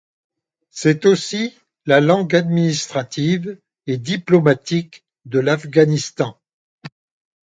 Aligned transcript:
C'est 0.71 1.05
aussi 1.05 1.53
la 1.85 2.01
langue 2.01 2.33
administrative 2.35 3.59
et 3.85 3.97
diplomatique 3.97 5.05
de 5.25 5.37
l'Afghanistan. 5.39 6.39